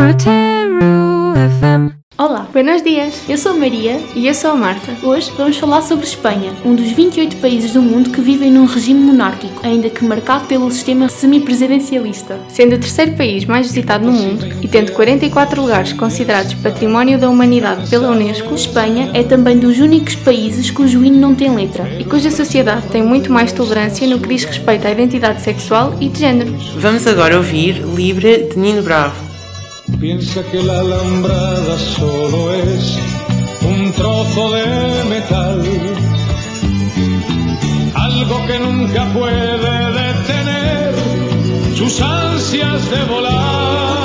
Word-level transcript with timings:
FM. 0.00 1.92
Olá, 2.16 2.48
buenos 2.50 2.82
dias. 2.82 3.22
Eu 3.28 3.36
sou 3.36 3.58
Maria 3.58 4.00
E 4.16 4.26
eu 4.26 4.32
sou 4.32 4.52
a 4.52 4.54
Marta. 4.54 4.96
Hoje 5.02 5.30
vamos 5.36 5.58
falar 5.58 5.82
sobre 5.82 6.06
Espanha, 6.06 6.54
um 6.64 6.74
dos 6.74 6.90
28 6.92 7.36
países 7.36 7.74
do 7.74 7.82
mundo 7.82 8.08
que 8.08 8.22
vivem 8.22 8.50
num 8.50 8.64
regime 8.64 8.98
monárquico, 8.98 9.60
ainda 9.62 9.90
que 9.90 10.02
marcado 10.02 10.46
pelo 10.46 10.70
sistema 10.70 11.10
semipresidencialista. 11.10 12.38
Sendo 12.48 12.76
o 12.76 12.78
terceiro 12.78 13.14
país 13.14 13.44
mais 13.44 13.66
visitado 13.66 14.06
no 14.06 14.12
mundo 14.12 14.46
e 14.62 14.68
tendo 14.68 14.92
44 14.92 15.60
lugares 15.60 15.92
considerados 15.92 16.54
Património 16.54 17.18
da 17.18 17.28
Humanidade 17.28 17.90
pela 17.90 18.10
Unesco, 18.10 18.54
Espanha 18.54 19.10
é 19.12 19.22
também 19.22 19.58
dos 19.58 19.78
únicos 19.80 20.16
países 20.16 20.70
cujo 20.70 21.04
hino 21.04 21.20
não 21.20 21.34
tem 21.34 21.54
letra. 21.54 21.86
e 21.98 22.04
cuja 22.06 22.30
sociedade 22.30 22.88
tem 22.88 23.02
muito 23.02 23.30
mais 23.30 23.52
tolerância 23.52 24.06
no 24.06 24.18
que 24.18 24.28
diz 24.28 24.44
respeito 24.44 24.86
à 24.86 24.92
identidade 24.92 25.42
sexual 25.42 25.94
e 26.00 26.08
de 26.08 26.20
género. 26.20 26.56
Vamos 26.76 27.06
agora 27.06 27.36
ouvir 27.36 27.82
Libre 27.94 28.48
de 28.50 28.58
Nino 28.58 28.82
Bravo. 28.82 29.29
Piensa 30.00 30.42
que 30.50 30.62
la 30.62 30.80
alambrada 30.80 31.78
solo 31.78 32.54
es 32.54 32.98
un 33.60 33.92
trozo 33.92 34.50
de 34.52 35.04
metal, 35.10 35.62
algo 37.94 38.46
que 38.46 38.58
nunca 38.60 39.04
puede 39.12 39.58
detener 39.92 40.94
sus 41.76 42.00
ansias 42.00 42.90
de 42.90 43.04
volar. 43.04 43.99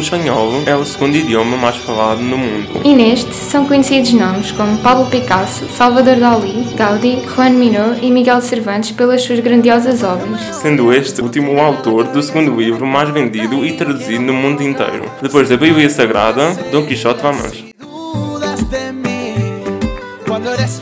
O 0.00 0.02
espanhol 0.02 0.62
é 0.64 0.74
o 0.74 0.82
segundo 0.82 1.14
idioma 1.14 1.58
mais 1.58 1.76
falado 1.76 2.22
no 2.22 2.38
mundo. 2.38 2.80
E 2.82 2.94
neste 2.94 3.34
são 3.34 3.66
conhecidos 3.66 4.14
nomes 4.14 4.50
como 4.50 4.78
Pablo 4.78 5.04
Picasso, 5.10 5.68
Salvador 5.76 6.16
Dalí, 6.16 6.66
Gaudí, 6.74 7.22
Juan 7.36 7.50
Miró 7.50 7.92
e 8.00 8.10
Miguel 8.10 8.40
Cervantes 8.40 8.92
pelas 8.92 9.20
suas 9.20 9.40
grandiosas 9.40 10.02
obras. 10.02 10.40
Sendo 10.56 10.90
este 10.90 11.20
último 11.20 11.52
o 11.52 11.60
autor 11.60 12.04
do 12.04 12.22
segundo 12.22 12.58
livro 12.58 12.86
mais 12.86 13.10
vendido 13.10 13.62
e 13.62 13.74
traduzido 13.74 14.22
no 14.22 14.32
mundo 14.32 14.62
inteiro. 14.62 15.04
Depois 15.20 15.50
da 15.50 15.58
Bíblia 15.58 15.90
Sagrada, 15.90 16.54
Dom 16.72 16.86
Quixote 16.86 17.20
Vamos. 17.20 17.62
dudas 20.40 20.80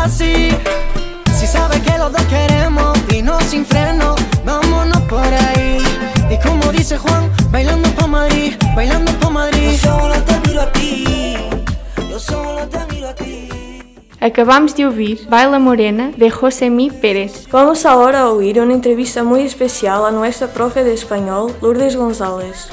así. 0.00 0.50
Si 1.38 1.46
sabes 1.46 1.80
que 1.80 1.96
los 1.98 2.12
dos 2.12 2.22
queremos 2.24 2.98
y 3.12 3.22
no 3.22 3.40
sin 3.40 3.64
freno, 3.64 4.14
vámonos 4.44 5.00
por 5.02 5.24
ahí. 5.24 5.78
Y 6.30 6.36
como 6.46 6.70
dice 6.72 6.98
Juan, 6.98 7.30
bailando 7.50 7.88
pa' 7.90 8.06
Madrid, 8.06 8.54
bailando 8.74 9.12
pa' 9.20 9.30
Madrid. 9.30 9.70
Yo 9.72 9.78
solo 9.78 10.14
te 10.22 10.48
miro 10.48 10.62
a 10.62 10.72
ti, 10.72 11.36
yo 12.10 12.18
solo 12.18 12.68
te 12.68 12.94
miro 12.94 13.08
a 13.08 13.14
ti. 13.14 13.48
Acabamos 14.20 14.76
de 14.76 14.86
ouvir 14.86 15.26
Baila 15.28 15.58
Morena 15.58 16.12
de 16.16 16.30
Josemi 16.30 16.90
Pérez. 16.90 17.48
Vamos 17.50 17.86
ahora 17.86 18.20
a 18.20 18.30
oír 18.30 18.60
una 18.60 18.74
entrevista 18.74 19.24
muy 19.24 19.42
especial 19.42 20.04
a 20.04 20.10
nuestra 20.10 20.48
profe 20.48 20.84
de 20.84 20.92
español, 20.92 21.54
Lourdes 21.62 21.96
González. 21.96 22.68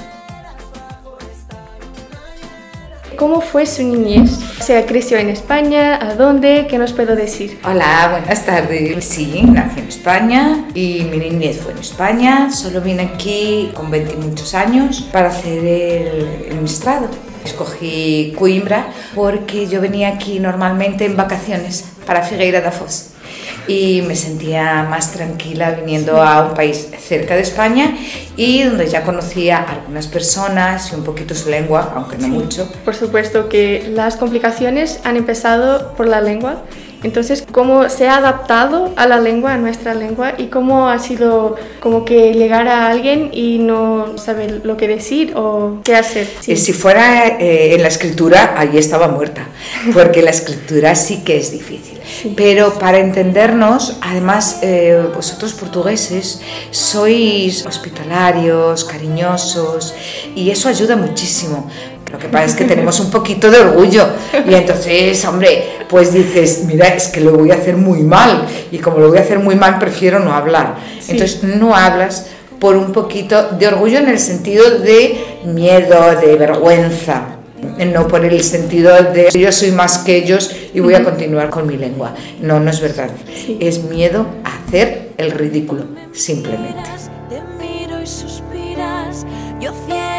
¿Cómo 3.15 3.41
fue 3.41 3.65
su 3.65 3.83
niñez? 3.83 4.39
O 4.59 4.63
sea, 4.63 4.85
creció 4.85 5.17
en 5.17 5.29
España, 5.29 5.97
¿a 6.01 6.15
dónde? 6.15 6.67
¿Qué 6.69 6.77
nos 6.77 6.93
puedo 6.93 7.15
decir? 7.15 7.59
Hola, 7.63 8.09
buenas 8.11 8.45
tardes. 8.45 9.03
Sí, 9.05 9.41
nací 9.43 9.79
en 9.79 9.87
España 9.87 10.67
y 10.73 11.07
mi 11.09 11.17
niñez 11.17 11.61
fue 11.61 11.71
en 11.71 11.79
España. 11.79 12.51
Solo 12.51 12.81
vine 12.81 13.03
aquí 13.13 13.71
con 13.73 13.89
20 13.89 14.13
y 14.13 14.17
muchos 14.17 14.53
años 14.53 15.01
para 15.11 15.29
hacer 15.29 15.59
el, 15.59 16.45
el 16.49 16.61
maestrado. 16.61 17.07
Escogí 17.43 18.33
Coimbra 18.37 18.87
porque 19.15 19.67
yo 19.67 19.79
venía 19.79 20.09
aquí 20.09 20.39
normalmente 20.39 21.05
en 21.05 21.15
vacaciones 21.15 21.85
para 22.05 22.21
Figueira 22.21 22.61
da 22.61 22.71
Foz 22.71 23.16
y 23.67 24.01
me 24.01 24.15
sentía 24.15 24.83
más 24.89 25.11
tranquila 25.11 25.71
viniendo 25.71 26.21
a 26.21 26.47
un 26.47 26.53
país 26.53 26.89
cerca 26.99 27.35
de 27.35 27.41
España 27.41 27.95
y 28.35 28.63
donde 28.63 28.87
ya 28.87 29.03
conocía 29.03 29.57
a 29.57 29.71
algunas 29.73 30.07
personas 30.07 30.91
y 30.91 30.95
un 30.95 31.03
poquito 31.03 31.35
su 31.35 31.49
lengua, 31.49 31.91
aunque 31.95 32.17
no 32.17 32.27
mucho. 32.29 32.69
Por 32.85 32.95
supuesto 32.95 33.49
que 33.49 33.89
las 33.93 34.15
complicaciones 34.15 34.99
han 35.03 35.17
empezado 35.17 35.93
por 35.95 36.07
la 36.07 36.21
lengua. 36.21 36.63
Entonces, 37.03 37.43
¿cómo 37.51 37.89
se 37.89 38.07
ha 38.07 38.17
adaptado 38.17 38.91
a 38.95 39.05
la 39.07 39.19
lengua, 39.19 39.53
a 39.53 39.57
nuestra 39.57 39.93
lengua? 39.93 40.33
¿Y 40.37 40.47
cómo 40.47 40.89
ha 40.89 40.97
sido 40.99 41.55
como 41.79 42.05
que 42.05 42.33
llegar 42.33 42.67
a 42.67 42.87
alguien 42.87 43.29
y 43.31 43.59
no 43.59 44.17
saber 44.17 44.61
lo 44.63 44.77
que 44.77 44.87
decir 44.87 45.33
o 45.35 45.79
qué 45.83 45.95
hacer? 45.95 46.27
Eh, 46.47 46.55
Si 46.55 46.73
fuera 46.73 47.27
eh, 47.27 47.75
en 47.75 47.81
la 47.83 47.87
escritura, 47.87 48.55
ahí 48.57 48.77
estaba 48.77 49.07
muerta, 49.07 49.47
porque 49.93 50.21
la 50.21 50.31
escritura 50.31 50.95
sí 50.95 51.23
que 51.23 51.37
es 51.37 51.51
difícil. 51.51 51.97
Pero 52.35 52.73
para 52.79 52.99
entendernos, 52.99 53.97
además, 54.01 54.59
eh, 54.63 55.07
vosotros 55.13 55.53
portugueses 55.53 56.41
sois 56.71 57.65
hospitalarios, 57.65 58.85
cariñosos, 58.85 59.93
y 60.35 60.49
eso 60.49 60.69
ayuda 60.69 60.95
muchísimo. 60.95 61.69
Lo 62.11 62.17
que 62.17 62.27
pasa 62.29 62.45
es 62.45 62.55
que 62.55 62.65
tenemos 62.65 62.99
un 62.99 63.11
poquito 63.11 63.51
de 63.51 63.59
orgullo 63.59 64.07
y 64.47 64.53
entonces, 64.53 65.23
hombre, 65.25 65.63
pues 65.89 66.13
dices, 66.13 66.63
mira, 66.65 66.87
es 66.87 67.07
que 67.07 67.19
lo 67.19 67.33
voy 67.33 67.51
a 67.51 67.55
hacer 67.55 67.75
muy 67.75 68.01
mal 68.01 68.45
y 68.71 68.77
como 68.77 68.99
lo 68.99 69.09
voy 69.09 69.17
a 69.17 69.21
hacer 69.21 69.39
muy 69.39 69.55
mal, 69.55 69.77
prefiero 69.77 70.19
no 70.19 70.33
hablar. 70.33 70.75
Entonces 71.07 71.43
no 71.43 71.75
hablas 71.75 72.27
por 72.59 72.75
un 72.75 72.91
poquito 72.91 73.49
de 73.49 73.67
orgullo 73.67 73.99
en 73.99 74.09
el 74.09 74.19
sentido 74.19 74.79
de 74.79 75.23
miedo, 75.45 76.15
de 76.19 76.35
vergüenza, 76.35 77.37
no 77.85 78.07
por 78.07 78.23
el 78.25 78.43
sentido 78.43 78.95
de 79.03 79.29
yo 79.31 79.51
soy 79.51 79.71
más 79.71 79.99
que 79.99 80.15
ellos 80.15 80.51
y 80.73 80.79
voy 80.79 80.93
a 80.95 81.03
continuar 81.03 81.49
con 81.49 81.67
mi 81.67 81.77
lengua. 81.77 82.13
No, 82.41 82.59
no 82.59 82.69
es 82.69 82.79
verdad. 82.81 83.09
Es 83.59 83.83
miedo 83.83 84.27
a 84.43 84.57
hacer 84.57 85.11
el 85.17 85.31
ridículo, 85.31 85.85
simplemente. 86.13 86.81
Te 87.29 87.41
miro 87.59 88.01
y 88.01 88.07
suspiras, 88.07 89.25
yo 89.59 89.73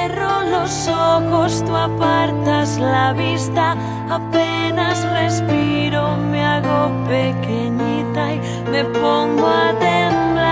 cierro 0.09 0.43
los 0.51 0.89
ojos, 0.89 1.63
tú 1.65 1.77
apartas 1.77 2.79
la 2.79 3.13
vista, 3.13 3.77
apenas 4.09 5.07
respiro, 5.13 6.17
me 6.17 6.45
hago 6.45 6.91
pequeñita 7.07 8.35
y 8.35 8.41
me 8.71 8.85
pongo 8.85 9.47
a 9.47 9.73
temblar. 9.79 10.49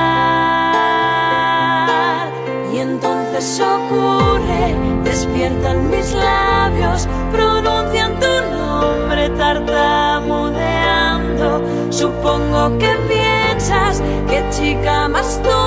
Y 2.73 2.79
entonces 2.79 3.61
ocurre, 3.61 4.77
despiertan 5.05 5.91
mis 5.91 6.13
labios, 6.13 7.09
pronuncian 7.33 8.15
tu 8.21 8.27
nombre 8.57 9.29
tartamudeando. 9.31 11.61
Supongo 11.91 12.79
que 12.79 12.97
piensas 13.09 14.01
que 14.29 14.45
chica 14.51 15.09
más 15.09 15.43
tonta 15.43 15.66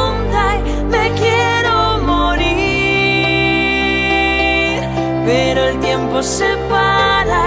tiempo 6.19 6.23
se 6.23 6.53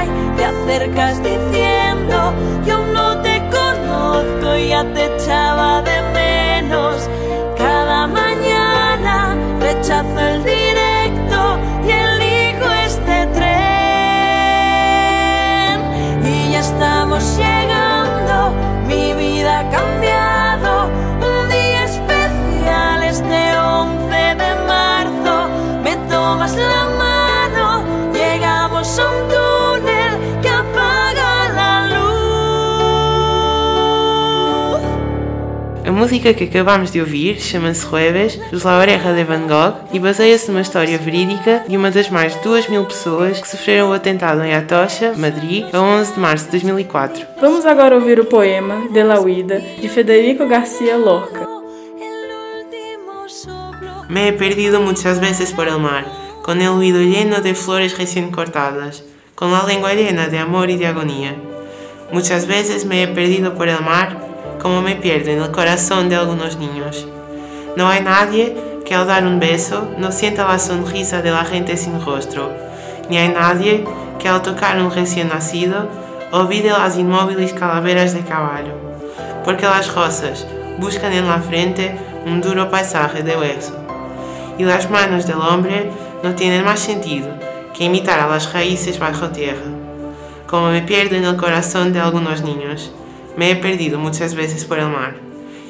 y 0.05 0.37
te 0.37 0.45
acercas 0.45 1.23
diciendo, 1.23 2.33
yo 2.67 2.79
no 2.87 3.21
te 3.21 3.43
conozco, 3.51 4.57
ya 4.57 4.85
te 4.95 5.15
echaba 5.15 5.83
de 5.83 6.01
a 28.82 28.84
un 28.84 29.29
túnel 29.29 30.19
que 30.43 30.49
apaga 30.49 31.49
la 31.55 31.87
luz. 31.87 32.02
A 35.87 35.93
música 35.93 36.34
que 36.34 36.44
acabamos 36.44 36.90
de 36.90 37.00
ouvir 37.00 37.38
chama-se 37.38 37.87
Jueves, 37.87 38.40
dos 38.50 38.64
La 38.64 38.79
Oreja 38.79 39.12
de 39.12 39.23
Van 39.23 39.46
Gogh 39.46 39.76
e 39.93 40.00
baseia-se 40.00 40.49
numa 40.50 40.62
história 40.62 40.99
verídica 40.99 41.62
de 41.69 41.76
uma 41.76 41.93
das 41.93 42.11
mais 42.11 42.34
de 42.34 42.43
2 42.43 42.69
mil 42.70 42.84
pessoas 42.84 43.40
que 43.40 43.49
sofreram 43.49 43.90
o 43.90 43.93
atentado 43.93 44.43
em 44.43 44.52
Atocha, 44.52 45.14
Madrid, 45.17 45.64
a 45.73 45.81
11 45.81 46.14
de 46.14 46.19
março 46.19 46.46
de 46.46 46.50
2004. 46.50 47.25
Vamos 47.40 47.64
agora 47.64 47.94
ouvir 47.94 48.19
o 48.19 48.25
poema 48.25 48.88
De 48.93 49.05
la 49.05 49.20
Huida, 49.20 49.61
de 49.61 49.88
Federico 49.88 50.49
García 50.49 50.96
Lorca. 50.96 51.46
Me 54.08 54.26
he 54.26 54.32
perdido 54.32 54.81
muchas 54.81 55.20
veces 55.20 55.52
por 55.52 55.69
el 55.69 55.78
mar, 55.78 56.05
con 56.43 56.61
el 56.61 56.69
oído 56.69 57.00
lleno 57.00 57.41
de 57.41 57.55
flores 57.55 57.97
recién 57.97 58.31
cortadas, 58.31 59.05
con 59.35 59.53
la 59.53 59.62
lengua 59.62 59.94
llena 59.94 60.27
de 60.27 60.39
amor 60.39 60.71
y 60.71 60.77
de 60.77 60.89
agonía. 60.89 61.37
Muchas 62.12 62.47
veces 62.47 62.85
me 62.85 63.03
he 63.03 63.09
perdido 63.09 63.55
por 63.55 63.69
el 63.69 63.81
mar, 63.81 64.19
como 64.61 64.83
me 64.83 64.97
pierdo 64.97 65.31
en 65.31 65.41
el 65.41 65.50
corazón 65.50 66.09
de 66.09 66.17
algunos 66.17 66.59
niños. 66.59 67.06
No 67.77 67.89
hay 67.89 68.03
nadie 68.03 68.56
que 68.85 68.94
al 68.94 69.06
dar 69.06 69.25
un 69.25 69.39
beso 69.39 69.89
no 69.99 70.11
sienta 70.12 70.47
la 70.47 70.59
sonrisa 70.59 71.23
de 71.23 71.31
la 71.31 71.44
gente 71.44 71.77
sin 71.77 72.05
rostro, 72.05 72.50
ni 73.09 73.19
hay 73.19 73.29
nadie 73.29 73.85
que 74.19 74.29
al 74.29 74.43
tocar 74.43 74.81
un 74.81 74.91
recién 74.91 75.29
nacido 75.29 75.88
olvide 76.33 76.71
las 76.71 76.97
inmóviles 76.99 77.53
calaveras 77.53 78.15
de 78.15 78.21
caballo, 78.21 78.75
porque 79.45 79.65
las 79.65 79.95
rosas 79.95 80.47
buscan 80.79 81.12
en 81.12 81.29
la 81.29 81.41
frente 81.41 81.97
un 82.27 82.41
duro 82.41 82.71
paisaje 82.71 83.23
de 83.23 83.37
hueso 83.37 83.83
y 84.59 84.65
las 84.65 84.91
manos 84.91 85.27
del 85.27 85.41
hombre 85.41 85.91
no 86.23 86.35
tienen 86.35 86.65
más 86.65 86.81
sentido 86.81 87.29
que 87.75 87.85
imitar 87.85 88.21
a 88.21 88.29
las 88.29 88.53
raíces 88.53 88.99
bajo 88.99 89.31
tierra. 89.31 89.63
Como 90.47 90.71
me 90.71 90.83
pierdo 90.83 91.17
el 91.17 91.37
corazón 91.37 91.93
de 91.93 92.01
algunos 92.01 92.43
niños, 92.43 92.93
me 93.37 93.51
he 93.51 93.57
perdido 93.57 93.99
muchas 93.99 94.35
veces 94.35 94.65
por 94.65 94.79
el 94.79 94.89
mar. 94.89 95.17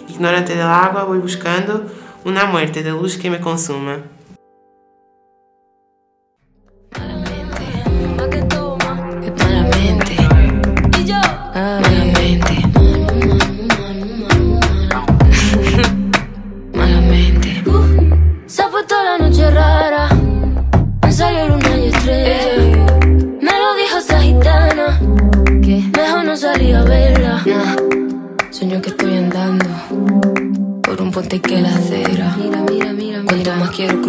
Ignorante 0.08 0.54
del 0.54 0.66
agua 0.66 1.04
voy 1.04 1.18
buscando 1.18 1.86
una 2.24 2.46
muerte 2.46 2.82
de 2.82 2.90
luz 2.90 3.16
que 3.16 3.30
me 3.30 3.40
consuma. 3.40 3.98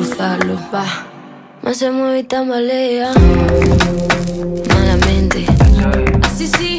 Cruzarlo, 0.04 0.60
va. 0.74 0.86
Más 1.62 1.78
se 1.78 1.90
mueve 1.90 2.20
y 2.20 2.24
tambalea. 2.24 3.14
Malamente. 4.68 5.46
Así 6.24 6.48
sí. 6.48 6.73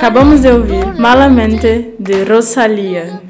Acabamos 0.00 0.40
de 0.40 0.50
ouvir 0.50 0.86
Malamente, 0.96 1.94
de 1.98 2.24
Rosalía. 2.24 3.20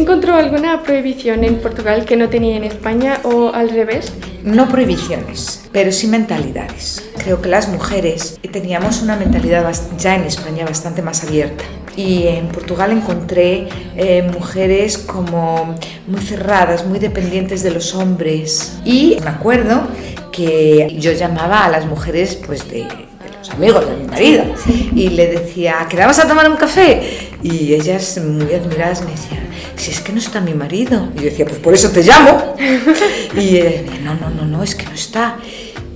¿Encontró 0.00 0.34
alguna 0.34 0.82
prohibición 0.82 1.44
en 1.44 1.60
Portugal 1.60 2.04
que 2.04 2.16
no 2.16 2.28
tenía 2.28 2.56
en 2.56 2.64
España 2.64 3.20
o 3.22 3.52
al 3.54 3.70
revés? 3.70 4.12
No 4.42 4.68
prohibiciones, 4.68 5.68
pero 5.70 5.92
sí 5.92 6.08
mentalidades. 6.08 7.00
Creo 7.22 7.40
que 7.40 7.48
las 7.48 7.68
mujeres 7.68 8.40
teníamos 8.50 9.02
una 9.02 9.14
mentalidad 9.14 9.72
ya 9.98 10.16
en 10.16 10.24
España 10.24 10.64
bastante 10.64 11.00
más 11.00 11.22
abierta. 11.22 11.62
Y 11.96 12.26
en 12.26 12.48
Portugal 12.48 12.90
encontré 12.90 13.68
eh, 13.96 14.28
mujeres 14.32 14.98
como 14.98 15.76
muy 16.08 16.20
cerradas, 16.20 16.84
muy 16.84 16.98
dependientes 16.98 17.62
de 17.62 17.70
los 17.70 17.94
hombres. 17.94 18.80
Y 18.84 19.16
me 19.22 19.30
acuerdo 19.30 19.86
que 20.32 20.96
yo 20.98 21.12
llamaba 21.12 21.64
a 21.64 21.70
las 21.70 21.86
mujeres 21.86 22.34
pues 22.44 22.68
de 22.68 23.05
los 23.46 23.54
amigos 23.54 23.88
de 23.88 23.96
mi 23.96 24.04
marido 24.04 24.44
y 24.66 25.08
le 25.10 25.28
decía, 25.28 25.86
¿quedamos 25.88 26.18
a 26.18 26.26
tomar 26.26 26.50
un 26.50 26.56
café? 26.56 27.30
Y 27.42 27.74
ellas 27.74 28.18
muy 28.18 28.52
admiradas 28.52 29.02
me 29.04 29.12
decían, 29.12 29.46
si 29.76 29.90
es 29.90 30.00
que 30.00 30.12
no 30.12 30.18
está 30.18 30.40
mi 30.40 30.54
marido. 30.54 31.10
Y 31.14 31.18
yo 31.18 31.24
decía, 31.24 31.44
pues 31.44 31.58
por 31.58 31.74
eso 31.74 31.90
te 31.90 32.02
llamo. 32.02 32.56
Y 33.36 33.58
ella 33.58 33.82
decía, 33.82 34.00
no, 34.02 34.14
no, 34.14 34.30
no, 34.30 34.44
no, 34.44 34.62
es 34.62 34.74
que 34.74 34.84
no 34.86 34.92
está. 34.92 35.36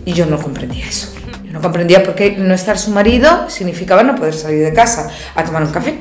Y 0.05 0.13
yo 0.13 0.27
no 0.27 0.41
comprendía 0.41 0.87
eso. 0.87 1.09
Yo 1.45 1.53
no 1.53 1.61
comprendía 1.61 2.03
por 2.03 2.15
qué 2.15 2.37
no 2.37 2.55
estar 2.55 2.79
su 2.79 2.91
marido 2.91 3.49
significaba 3.49 4.03
no 4.03 4.15
poder 4.15 4.35
salir 4.35 4.63
de 4.63 4.73
casa 4.73 5.11
a 5.35 5.45
tomar 5.45 5.63
un 5.63 5.73
café. 5.73 5.99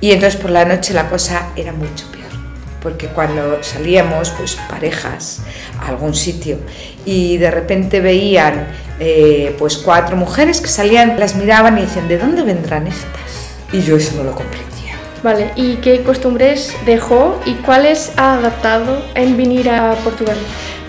Y 0.00 0.12
entonces 0.12 0.40
por 0.40 0.50
la 0.50 0.64
noche 0.64 0.92
la 0.94 1.08
cosa 1.08 1.48
era 1.56 1.72
mucho 1.72 2.06
peor. 2.12 2.28
Porque 2.82 3.08
cuando 3.08 3.62
salíamos, 3.62 4.30
pues 4.30 4.56
parejas, 4.68 5.40
a 5.80 5.88
algún 5.88 6.14
sitio, 6.14 6.58
y 7.04 7.36
de 7.38 7.50
repente 7.50 8.00
veían 8.00 8.68
eh, 9.00 9.54
pues 9.58 9.78
cuatro 9.78 10.16
mujeres 10.16 10.60
que 10.60 10.68
salían, 10.68 11.18
las 11.18 11.34
miraban 11.36 11.78
y 11.78 11.82
decían, 11.82 12.08
¿de 12.08 12.18
dónde 12.18 12.42
vendrán 12.42 12.86
estas? 12.86 13.08
Y 13.72 13.82
yo 13.82 13.96
eso 13.96 14.14
no 14.16 14.24
lo 14.24 14.32
comprendía. 14.32 14.68
Vale, 15.22 15.50
¿y 15.56 15.76
qué 15.76 16.02
costumbres 16.02 16.74
dejó 16.86 17.40
y 17.44 17.54
cuáles 17.54 18.12
ha 18.16 18.34
adaptado 18.34 19.04
en 19.14 19.36
venir 19.36 19.68
a 19.68 19.94
Portugal? 20.04 20.36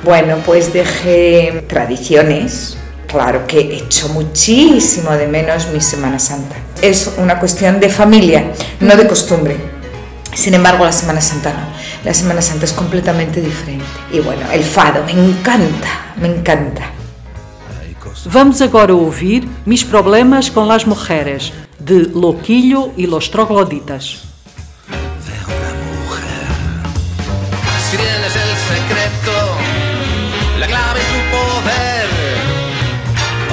Bueno, 0.04 0.38
pues 0.46 0.72
dejé 0.72 1.66
tradiciones. 1.68 2.78
Claro 3.08 3.48
que 3.48 3.60
echo 3.60 4.10
muchísimo 4.10 5.12
de 5.12 5.28
menos 5.28 5.68
mi 5.74 5.82
Semana 5.82 6.20
Santa. 6.20 6.56
Es 6.82 7.16
una 7.18 7.40
cuestión 7.40 7.80
de 7.80 7.90
familia, 7.90 8.52
no 8.80 8.96
de 8.96 9.08
costumbre. 9.08 9.58
Sin 10.34 10.54
embargo, 10.54 10.86
la 10.86 10.92
Semana 10.92 11.22
Santa 11.22 11.52
no. 11.52 11.80
La 12.06 12.14
Semana 12.14 12.42
Santa 12.42 12.66
es 12.66 12.74
completamente 12.74 13.42
diferente. 13.42 13.86
Y 14.12 14.20
bueno, 14.20 14.44
el 14.54 14.64
fado 14.64 15.04
me 15.04 15.12
encanta, 15.12 16.14
me 16.22 16.28
encanta. 16.28 16.92
Vamos 18.26 18.62
agora 18.62 18.94
ouvir 18.94 19.48
Mis 19.66 19.84
Problemas 19.84 20.50
com 20.50 20.66
las 20.66 20.86
Mujeres, 20.86 21.54
de 21.80 22.10
Loquillo 22.14 22.92
y 22.98 23.08
los 23.08 23.32
Trogloditas. 23.32 24.24
Tienes 27.90 28.34
secreto, 28.34 29.38
la 30.60 30.68
clave 30.68 31.00
tu 31.00 31.20
poder, 31.32 32.10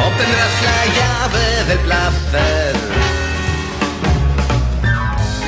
obtendrás 0.06 0.54
la 0.68 0.80
llave 0.96 1.46
del 1.68 1.78
placer. 1.78 2.75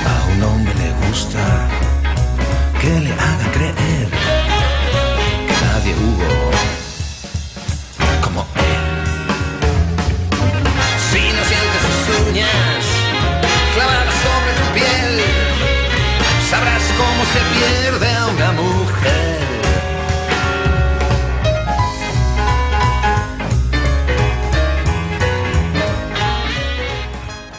A 0.06 0.32
un 0.32 0.42
hombre 0.42 0.74
le 0.74 1.06
gusta 1.06 1.68
que 2.80 3.00
le 3.00 3.12
hagan 3.12 3.50
creer 3.52 4.08
que 5.46 5.54
nadie 5.66 5.94
hubo 5.94 6.37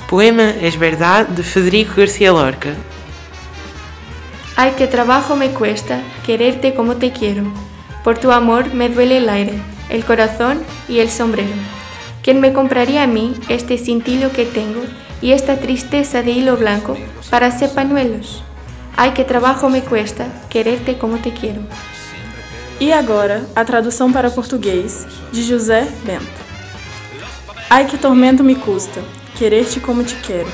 Poema 0.09 0.49
Es 0.59 0.79
Verdad 0.79 1.27
de 1.27 1.43
Federico 1.43 1.93
García 1.97 2.31
Lorca. 2.31 2.73
Ay, 4.55 4.73
qué 4.75 4.87
trabajo 4.87 5.35
me 5.35 5.51
cuesta 5.51 6.01
quererte 6.25 6.73
como 6.73 6.95
te 6.95 7.11
quiero. 7.11 7.43
Por 8.03 8.17
tu 8.17 8.31
amor 8.31 8.73
me 8.73 8.89
duele 8.89 9.17
el 9.17 9.29
aire, 9.29 9.61
el 9.91 10.03
corazón 10.03 10.63
y 10.87 10.97
el 10.97 11.11
sombrero. 11.11 11.53
¿Quién 12.23 12.39
me 12.39 12.53
compraría 12.53 13.03
a 13.03 13.07
mí 13.07 13.35
este 13.49 13.77
cintillo 13.77 14.31
que 14.31 14.45
tengo 14.45 14.81
y 15.21 15.33
esta 15.33 15.57
tristeza 15.57 16.23
de 16.23 16.31
hilo 16.31 16.57
blanco 16.57 16.97
para 17.29 17.45
hacer 17.45 17.69
pañuelos? 17.75 18.41
Ai, 18.97 19.13
que 19.13 19.23
trabalho 19.23 19.69
me 19.69 19.83
cuesta 19.83 20.25
querer-te 20.49 20.97
como 20.97 21.19
te 21.19 21.31
quero. 21.31 21.61
E 22.79 22.91
agora, 22.91 23.45
a 23.55 23.63
tradução 23.63 24.11
para 24.11 24.31
português 24.31 25.05
de 25.31 25.43
José 25.47 25.87
Bento. 26.03 26.41
Ai, 27.69 27.85
que 27.85 27.95
tormento 27.95 28.43
me 28.43 28.55
custa 28.55 29.01
querer-te 29.39 29.79
como 29.79 30.03
te 30.03 30.15
quero. 30.15 30.51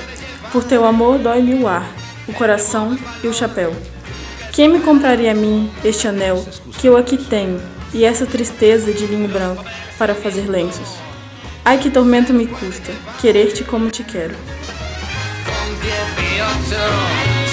Por 0.51 0.63
teu 0.63 0.85
amor 0.85 1.17
dói-me 1.17 1.55
o 1.55 1.67
ar, 1.67 1.89
o 2.27 2.33
coração 2.33 2.95
e 3.23 3.27
o 3.27 3.33
chapéu. 3.33 3.75
Quem 4.53 4.69
me 4.69 4.79
compraria 4.79 5.31
a 5.31 5.33
mim 5.33 5.71
este 5.83 6.07
anel 6.07 6.45
que 6.79 6.87
eu 6.87 6.95
aqui 6.95 7.17
tenho 7.17 7.59
e 7.91 8.05
essa 8.05 8.27
tristeza 8.27 8.93
de 8.93 9.07
linho 9.07 9.27
branco 9.27 9.65
para 9.97 10.13
fazer 10.13 10.47
lenços? 10.47 10.97
Ai, 11.65 11.79
que 11.79 11.89
tormento 11.89 12.31
me 12.31 12.45
custa 12.45 12.91
querer-te 13.19 13.63
como 13.63 13.89
te 13.89 14.03
quero. 14.03 14.35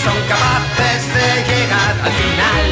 son 0.04 0.18
capaces 0.28 1.02
de 1.14 1.28
llegar 1.48 1.94
al 2.04 2.12
final. 2.12 2.66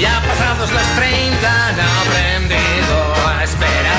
Ya 0.00 0.20
pasados 0.26 0.70
los 0.70 0.88
30 0.96 1.68
han 1.68 1.80
aprendido 1.80 2.96
a 3.26 3.44
esperar. 3.44 3.89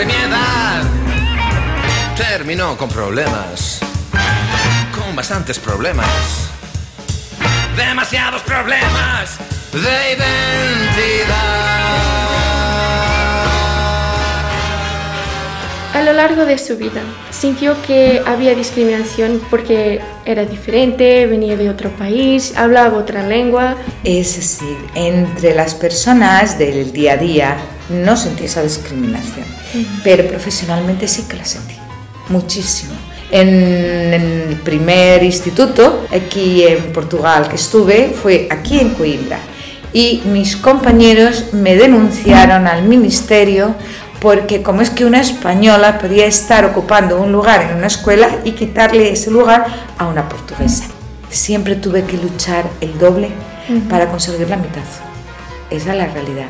De 0.00 0.06
mi 0.06 0.14
edad, 0.14 0.82
termino 2.16 2.74
con 2.78 2.88
problemas 2.88 3.80
con 4.96 5.14
bastantes 5.14 5.58
problemas. 5.58 6.08
Demasiados 7.76 8.40
problemas 8.40 9.38
de 9.74 10.14
identidad. 10.16 11.36
A 15.92 16.02
lo 16.02 16.14
largo 16.14 16.46
de 16.46 16.56
su 16.56 16.78
vida, 16.78 17.02
sintió 17.30 17.76
que 17.82 18.22
había 18.24 18.54
discriminación 18.54 19.42
porque 19.50 20.00
era 20.24 20.46
diferente, 20.46 21.26
venía 21.26 21.58
de 21.58 21.68
otro 21.68 21.90
país, 21.90 22.56
hablaba 22.56 22.96
otra 22.96 23.26
lengua. 23.26 23.76
Es 24.02 24.34
decir, 24.34 24.78
entre 24.94 25.54
las 25.54 25.74
personas 25.74 26.58
del 26.58 26.90
día 26.90 27.12
a 27.12 27.16
día 27.18 27.58
no 27.90 28.16
sentí 28.16 28.44
esa 28.44 28.62
discriminación, 28.62 29.46
pero 30.04 30.26
profesionalmente 30.26 31.08
sí 31.08 31.24
que 31.28 31.36
la 31.36 31.44
sentí, 31.44 31.74
muchísimo 32.28 32.94
en 33.30 34.12
el 34.12 34.56
primer 34.56 35.22
instituto 35.22 36.06
aquí 36.12 36.64
en 36.64 36.92
Portugal 36.92 37.48
que 37.48 37.56
estuve 37.56 38.10
fue 38.10 38.48
aquí 38.50 38.80
en 38.80 38.90
Coimbra 38.90 39.38
y 39.92 40.22
mis 40.26 40.56
compañeros 40.56 41.52
me 41.52 41.76
denunciaron 41.76 42.66
al 42.66 42.84
ministerio 42.84 43.74
porque 44.20 44.62
como 44.62 44.82
es 44.82 44.90
que 44.90 45.04
una 45.04 45.20
española 45.20 45.98
podía 45.98 46.26
estar 46.26 46.64
ocupando 46.64 47.20
un 47.20 47.32
lugar 47.32 47.62
en 47.62 47.76
una 47.76 47.86
escuela 47.86 48.28
y 48.44 48.52
quitarle 48.52 49.12
ese 49.12 49.30
lugar 49.30 49.66
a 49.96 50.06
una 50.06 50.28
portuguesa. 50.28 50.84
Siempre 51.30 51.76
tuve 51.76 52.04
que 52.04 52.18
luchar 52.18 52.68
el 52.80 52.98
doble 52.98 53.30
para 53.88 54.10
conseguir 54.10 54.48
la 54.50 54.56
mitad. 54.56 54.82
Esa 55.70 55.92
es 55.92 55.96
la 55.96 56.06
realidad. 56.06 56.48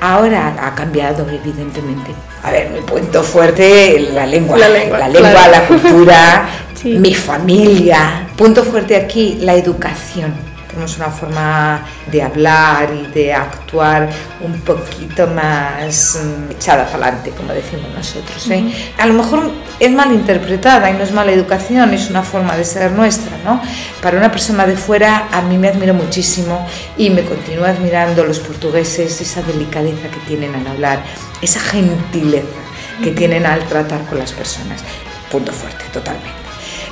Ahora 0.00 0.54
ha 0.60 0.74
cambiado, 0.74 1.26
evidentemente. 1.28 2.12
A 2.42 2.50
ver, 2.50 2.70
mi 2.70 2.80
punto 2.80 3.22
fuerte, 3.22 4.10
la 4.12 4.26
lengua, 4.26 4.56
la 4.56 4.68
lengua, 4.68 4.98
la, 4.98 5.08
lengua, 5.08 5.30
claro. 5.30 5.52
la 5.52 5.66
cultura, 5.66 6.48
sí. 6.74 6.90
mi 6.98 7.14
familia. 7.14 8.28
Punto 8.36 8.62
fuerte 8.62 8.96
aquí, 8.96 9.38
la 9.40 9.54
educación. 9.54 10.47
Tenemos 10.78 10.96
una 10.96 11.10
forma 11.10 11.84
de 12.06 12.22
hablar 12.22 12.94
y 12.94 13.08
de 13.08 13.32
actuar 13.32 14.08
un 14.40 14.60
poquito 14.60 15.26
más 15.26 16.20
echada 16.50 16.84
para 16.84 17.06
adelante, 17.08 17.32
como 17.32 17.52
decimos 17.52 17.90
nosotros. 17.92 18.48
¿eh? 18.48 18.62
Uh 18.62 18.70
-huh. 18.70 19.02
A 19.02 19.06
lo 19.06 19.14
mejor 19.14 19.50
es 19.80 19.90
mal 19.90 20.12
interpretada 20.12 20.88
y 20.88 20.92
no 20.92 21.02
es 21.02 21.10
mala 21.10 21.32
educación, 21.32 21.92
es 21.94 22.10
una 22.10 22.22
forma 22.22 22.56
de 22.56 22.64
ser 22.64 22.92
nuestra. 22.92 23.36
¿no? 23.44 23.60
Para 24.00 24.18
una 24.18 24.30
persona 24.30 24.66
de 24.68 24.76
fuera, 24.76 25.26
a 25.32 25.42
mí 25.42 25.58
me 25.58 25.66
admiro 25.66 25.94
muchísimo 25.94 26.64
y 26.96 27.10
me 27.10 27.24
continúo 27.24 27.64
admirando 27.64 28.22
los 28.22 28.38
portugueses, 28.38 29.20
esa 29.20 29.42
delicadeza 29.42 30.06
que 30.12 30.20
tienen 30.28 30.54
al 30.54 30.64
hablar, 30.68 31.02
esa 31.42 31.58
gentileza 31.58 32.60
que 33.02 33.10
tienen 33.10 33.46
al 33.46 33.64
tratar 33.64 34.04
con 34.04 34.20
las 34.20 34.30
personas. 34.30 34.84
Punto 35.28 35.50
fuerte, 35.50 35.84
totalmente. 35.92 36.38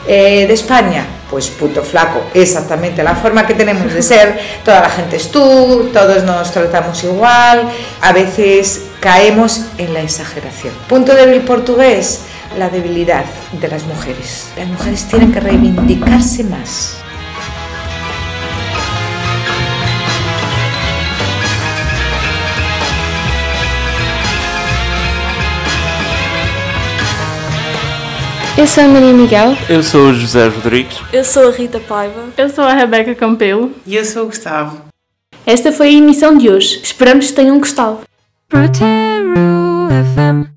Eh, 0.09 0.49
de 0.49 0.55
España, 0.55 1.07
pues 1.31 1.49
punto 1.49 1.83
flaco, 1.83 2.23
exactamente 2.35 3.03
la 3.03 3.15
forma 3.17 3.47
que 3.47 3.55
tenemos 3.55 3.93
de 3.93 4.03
ser, 4.03 4.39
toda 4.65 4.81
la 4.81 4.91
gente 4.91 5.17
es 5.17 5.31
tú, 5.31 5.91
todos 5.93 6.23
nos 6.23 6.53
tratamos 6.53 7.03
igual, 7.05 7.69
a 8.01 8.13
veces 8.13 8.87
caemos 9.01 9.63
en 9.79 9.95
la 9.95 10.01
exageración. 10.01 10.75
Punto 10.89 11.15
débil 11.15 11.43
portugués, 11.43 12.23
la 12.59 12.69
debilidad 12.69 13.25
de 13.53 13.69
las 13.69 13.85
mujeres. 13.85 14.49
Las 14.57 14.69
mujeres 14.69 15.05
tienen 15.07 15.33
que 15.33 15.41
reivindicarse 15.41 16.45
más. 16.45 16.97
Eu 28.59 28.67
sou 28.67 28.85
a 28.85 28.89
Maria 28.89 29.13
Miguel. 29.13 29.57
Eu 29.69 29.83
sou 29.83 30.09
o 30.09 30.15
José 30.15 30.49
Rodrigues. 30.49 30.99
Eu 31.13 31.23
sou 31.25 31.49
a 31.49 31.53
Rita 31.53 31.79
Paiva. 31.79 32.25
Eu 32.39 32.49
sou 32.49 32.65
a 32.65 32.73
Rebeca 32.73 33.15
Campelo. 33.15 33.73
E 33.87 33.95
eu 33.95 34.05
sou 34.05 34.23
o 34.23 34.27
Gustavo. 34.27 34.81
Esta 35.45 35.71
foi 35.71 35.89
a 35.89 35.93
emissão 35.93 36.39
de 36.39 36.49
hoje. 36.49 36.81
Esperamos 36.83 37.29
que 37.29 37.35
tenham 37.35 37.59
gostado. 37.59 38.01
Protero 38.49 39.89
FM 40.15 40.49